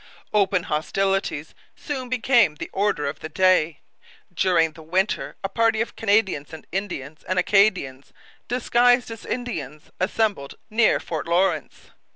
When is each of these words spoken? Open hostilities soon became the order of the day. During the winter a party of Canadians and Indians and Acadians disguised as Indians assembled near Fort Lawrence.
Open 0.33 0.63
hostilities 0.63 1.53
soon 1.75 2.09
became 2.09 2.55
the 2.55 2.71
order 2.73 3.05
of 3.07 3.19
the 3.19 3.29
day. 3.29 3.81
During 4.33 4.71
the 4.71 4.81
winter 4.81 5.35
a 5.43 5.47
party 5.47 5.79
of 5.79 5.95
Canadians 5.95 6.51
and 6.53 6.65
Indians 6.71 7.23
and 7.27 7.37
Acadians 7.37 8.11
disguised 8.47 9.11
as 9.11 9.25
Indians 9.27 9.91
assembled 9.99 10.55
near 10.71 10.99
Fort 10.99 11.27
Lawrence. 11.27 11.91